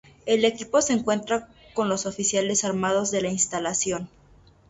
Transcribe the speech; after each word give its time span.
El 0.25 0.45
equipo 0.45 0.81
se 0.81 0.93
encuentra 0.93 1.47
con 1.75 1.87
los 1.87 2.07
oficiales 2.07 2.63
armados 2.63 3.11
de 3.11 3.21
la 3.21 3.27
instalación. 3.29 4.09